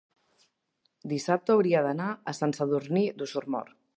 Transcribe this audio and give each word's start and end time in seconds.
dissabte 1.11 1.53
hauria 1.57 1.85
d'anar 1.87 2.09
a 2.31 2.35
Sant 2.39 2.57
Sadurní 2.61 3.07
d'Osormort. 3.21 3.79